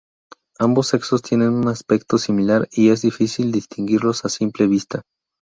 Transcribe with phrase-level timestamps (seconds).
[0.57, 5.03] Ambos sexos tienen un aspecto similar y es difícil distinguirlos a simple vista.